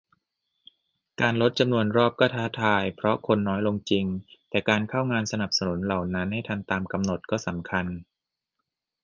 [1.21, 4.05] การลดจำนวนรอบก็ท้าทาย เพราะคนน้อยลงจริง
[4.49, 7.85] แต่การเข้างานสนับสนุนเหล่านั้นให้ทันตามกำหนดก็สำคัญ